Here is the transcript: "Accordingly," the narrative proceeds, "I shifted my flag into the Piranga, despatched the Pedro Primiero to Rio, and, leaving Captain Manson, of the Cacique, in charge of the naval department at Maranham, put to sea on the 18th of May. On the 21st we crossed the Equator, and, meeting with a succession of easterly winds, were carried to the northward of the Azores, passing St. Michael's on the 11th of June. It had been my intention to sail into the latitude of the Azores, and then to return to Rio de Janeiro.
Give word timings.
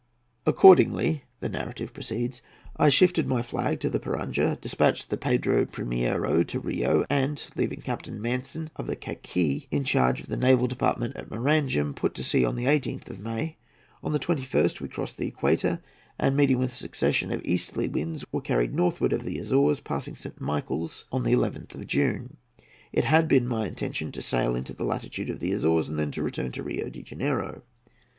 "Accordingly," 0.47 1.25
the 1.41 1.47
narrative 1.49 1.93
proceeds, 1.93 2.41
"I 2.75 2.89
shifted 2.89 3.27
my 3.27 3.43
flag 3.43 3.73
into 3.73 3.87
the 3.91 3.99
Piranga, 3.99 4.57
despatched 4.59 5.11
the 5.11 5.17
Pedro 5.17 5.63
Primiero 5.67 6.41
to 6.41 6.59
Rio, 6.59 7.05
and, 7.07 7.43
leaving 7.55 7.81
Captain 7.81 8.19
Manson, 8.19 8.71
of 8.77 8.87
the 8.87 8.95
Cacique, 8.95 9.67
in 9.69 9.83
charge 9.83 10.19
of 10.21 10.25
the 10.25 10.35
naval 10.37 10.65
department 10.65 11.15
at 11.15 11.29
Maranham, 11.29 11.93
put 11.93 12.15
to 12.15 12.23
sea 12.23 12.43
on 12.43 12.55
the 12.55 12.65
18th 12.65 13.11
of 13.11 13.19
May. 13.19 13.57
On 14.03 14.11
the 14.11 14.17
21st 14.17 14.81
we 14.81 14.89
crossed 14.89 15.19
the 15.19 15.27
Equator, 15.27 15.79
and, 16.17 16.35
meeting 16.35 16.57
with 16.57 16.71
a 16.71 16.73
succession 16.73 17.31
of 17.31 17.45
easterly 17.45 17.87
winds, 17.87 18.25
were 18.31 18.41
carried 18.41 18.69
to 18.71 18.71
the 18.71 18.77
northward 18.77 19.13
of 19.13 19.21
the 19.23 19.37
Azores, 19.37 19.79
passing 19.81 20.15
St. 20.15 20.41
Michael's 20.41 21.05
on 21.11 21.21
the 21.23 21.33
11th 21.33 21.75
of 21.75 21.85
June. 21.85 22.37
It 22.91 23.05
had 23.05 23.27
been 23.27 23.45
my 23.47 23.67
intention 23.67 24.11
to 24.13 24.21
sail 24.23 24.55
into 24.55 24.73
the 24.73 24.83
latitude 24.83 25.29
of 25.29 25.39
the 25.39 25.51
Azores, 25.51 25.89
and 25.89 25.99
then 25.99 26.09
to 26.09 26.23
return 26.23 26.51
to 26.53 26.63
Rio 26.63 26.89
de 26.89 27.03
Janeiro. 27.03 27.61